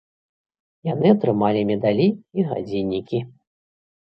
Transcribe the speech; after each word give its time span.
Яны 0.89 1.11
атрымалі 1.15 1.61
медалі 1.73 2.07
і 2.37 2.47
гадзіннікі. 2.55 3.23